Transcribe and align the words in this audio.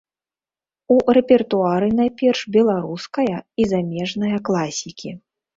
У 0.93 0.95
рэпертуары 1.17 1.89
найперш 1.99 2.41
беларуская 2.55 3.37
і 3.65 3.69
замежная 3.75 4.37
класікі. 4.51 5.17